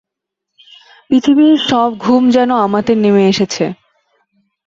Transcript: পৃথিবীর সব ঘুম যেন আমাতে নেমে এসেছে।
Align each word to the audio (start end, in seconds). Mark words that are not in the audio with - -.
পৃথিবীর 1.07 1.55
সব 1.69 1.89
ঘুম 1.97 2.23
যেন 2.29 2.49
আমাতে 2.65 2.91
নেমে 2.95 3.23
এসেছে। 3.27 3.65